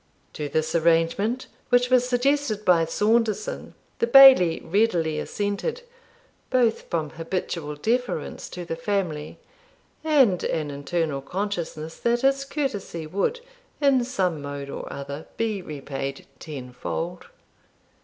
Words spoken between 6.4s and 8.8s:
both from habitual deference to the